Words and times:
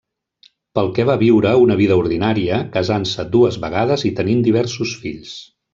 Pel 0.77 0.87
que 0.95 1.05
va 1.09 1.17
viure 1.23 1.51
una 1.65 1.77
vida 1.83 1.97
ordinària, 2.03 2.59
casant-se 2.79 3.29
dues 3.39 3.61
vegades 3.67 4.09
i 4.11 4.15
tenint 4.23 4.45
diversos 4.49 5.01
fills. 5.05 5.37